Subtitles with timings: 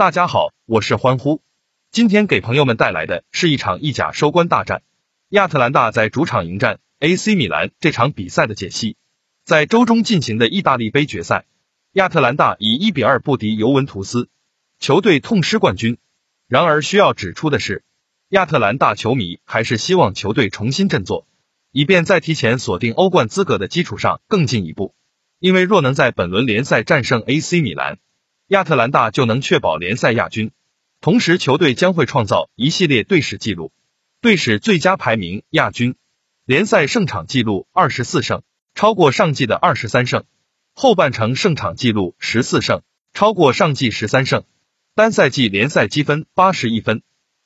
[0.00, 1.42] 大家好，我是欢呼。
[1.90, 4.80] 今天给朋友们带来的是一场意甲收官大战，
[5.28, 8.96] 亚特兰大在主场迎战 AC 米兰这场比赛的解析。
[9.44, 11.44] 在周中进行的意大利杯决赛，
[11.92, 14.30] 亚特兰大以一比二不敌尤文图斯，
[14.78, 15.98] 球队痛失冠军。
[16.48, 17.84] 然而需要指出的是，
[18.30, 21.26] 亚特兰大球迷还是希望球队重新振作，
[21.72, 24.94] 以便在提前锁定欧冠资格的基础上更进一步。
[25.40, 27.98] 因为若能在本轮联赛战胜 AC 米兰，
[28.50, 30.50] 亚特兰大就能确保联赛亚军，
[31.00, 33.70] 同时球队将会创造一系列队史纪录：
[34.20, 35.94] 队史最佳排名、亚军、
[36.46, 38.42] 联赛胜场纪录二十四胜，
[38.74, 40.22] 超过上季的二十三胜；
[40.74, 44.40] 后半程胜场纪录十四胜，超过上季十三胜；
[44.96, 47.02] 单赛季联赛积分八十一分，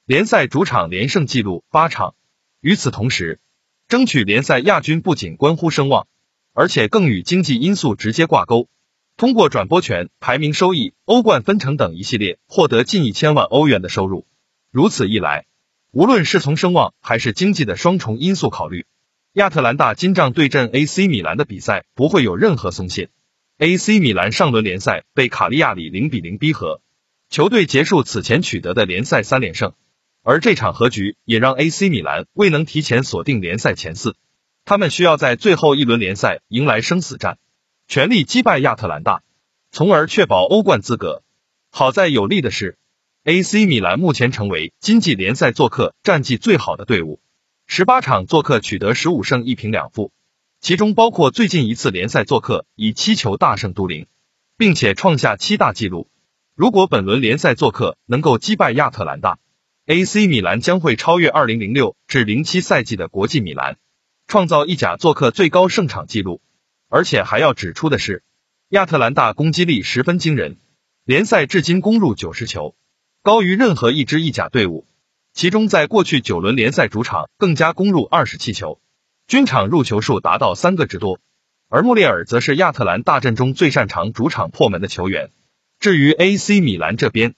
[0.06, 2.14] 联赛主场连胜纪录八场。
[2.62, 3.41] 与此同时，
[3.89, 6.09] 争取联赛亚军不仅关乎声望，
[6.55, 8.70] 而且更与经济因素直接挂钩。
[9.16, 14.27] 通过转播权、排名收益、欧冠分成等一系列获得近一千万欧元的收入。
[14.72, 15.46] 如此一来，
[15.92, 18.86] 无论是从声望还是经济的双重因素考虑，
[19.34, 23.08] 亚特兰大金帐对阵 AC 米兰的比赛不会有任何松懈。
[23.58, 26.80] AC 米兰上轮联赛被卡利亚里零比零逼和，
[27.30, 29.74] 球队结束此前取得的联赛三连胜，
[30.24, 34.17] 而这场和局也让 AC 米兰未能提前锁定联赛前四，
[34.64, 37.39] 他们需要在最后一轮联赛迎来生死战。
[37.86, 39.22] 全力击败亚特兰大，
[39.70, 41.22] 从而确保欧冠资格。
[41.70, 42.78] 好在有利的是
[43.24, 47.20] ，AC 米兰目前成为经济联赛做客战绩最好的队伍，
[47.66, 50.12] 十八场做客取得十五胜一平两负，
[50.60, 54.06] 其中包括最近一次联赛做客以七球大胜都灵，
[54.56, 56.08] 并且创下七大纪录。
[56.55, 59.38] 如果本轮联赛做客能够击败亚特兰大
[59.86, 63.77] ，AC 米兰将会超越二零零六至零七赛季的国际米兰，
[64.27, 66.40] 创造意甲做客最高胜场纪录。
[66.95, 68.23] 而且还要指出的是，
[68.69, 70.59] 亚特兰大攻击力十分惊人，
[71.05, 72.77] 联赛至今攻入九十球，
[73.20, 74.86] 高于任何一支意甲队伍。
[75.33, 78.81] 其中，在过去九轮联赛主场更加攻入二十七球，
[79.27, 81.18] 均场入球数达到三个之多。
[81.68, 85.33] 而穆列尔则是亚特兰大阵中最擅长主场破门的球员。
[85.80, 87.35] 至于 AC 米兰这边，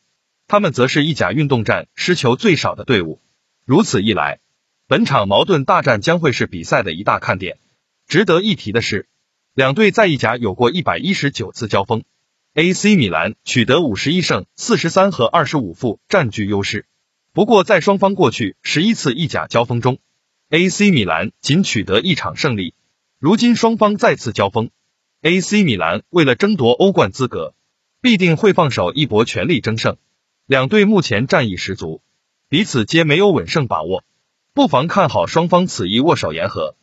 [0.47, 3.23] 他们则是意甲运动战失球最少的队伍。
[3.65, 4.41] 如此一来，
[4.87, 7.59] 本场矛盾大战将会是比赛的一大看点。
[8.07, 9.09] 值得一提的是。
[9.57, 12.05] 两队在意甲有过一百一十九次交锋
[12.53, 16.85] ，AC 米兰取得五十一胜四十三和二十五负，占据优势。
[17.33, 19.97] 不过在双方过去十一次意甲交锋中
[20.51, 22.75] ，AC 米兰仅取得一场胜利。
[23.19, 24.69] 如今双方再次交锋
[25.23, 27.55] ，AC 米兰为了争夺欧冠资格，
[28.03, 29.97] 必定会放手一搏，全力争胜。
[30.45, 32.03] 两队目前战意十足，
[32.51, 34.05] 彼此皆没有稳胜把握，
[34.53, 36.77] 不妨看好双方此役握手言和。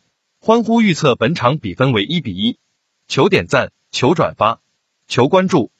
[0.46, 2.58] 欢呼预测本场比分为一比一。
[3.08, 4.60] 求点赞，求转发，
[5.08, 5.72] 求关注。